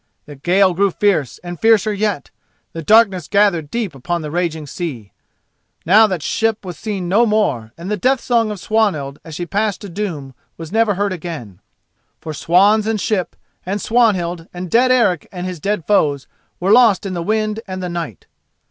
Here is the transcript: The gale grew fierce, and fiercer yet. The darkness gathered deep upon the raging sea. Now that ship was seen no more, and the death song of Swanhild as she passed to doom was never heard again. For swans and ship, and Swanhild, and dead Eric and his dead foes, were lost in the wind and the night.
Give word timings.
The 0.25 0.35
gale 0.35 0.73
grew 0.73 0.89
fierce, 0.89 1.37
and 1.43 1.59
fiercer 1.59 1.93
yet. 1.93 2.31
The 2.73 2.81
darkness 2.81 3.27
gathered 3.27 3.69
deep 3.69 3.93
upon 3.93 4.23
the 4.23 4.31
raging 4.31 4.65
sea. 4.65 5.11
Now 5.85 6.07
that 6.07 6.23
ship 6.23 6.65
was 6.65 6.75
seen 6.75 7.07
no 7.07 7.27
more, 7.27 7.71
and 7.77 7.91
the 7.91 7.97
death 7.97 8.19
song 8.19 8.49
of 8.49 8.59
Swanhild 8.59 9.19
as 9.23 9.35
she 9.35 9.45
passed 9.45 9.79
to 9.81 9.89
doom 9.89 10.33
was 10.57 10.71
never 10.71 10.95
heard 10.95 11.13
again. 11.13 11.59
For 12.19 12.33
swans 12.33 12.87
and 12.87 12.99
ship, 12.99 13.35
and 13.63 13.79
Swanhild, 13.79 14.47
and 14.51 14.71
dead 14.71 14.91
Eric 14.91 15.27
and 15.31 15.45
his 15.45 15.59
dead 15.59 15.85
foes, 15.85 16.25
were 16.59 16.71
lost 16.71 17.05
in 17.05 17.13
the 17.13 17.21
wind 17.21 17.59
and 17.67 17.83
the 17.83 17.87
night. 17.87 18.25